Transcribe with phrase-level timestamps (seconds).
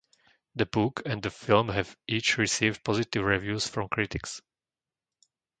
[0.55, 4.41] The book and the film have each received positive reviews from critics.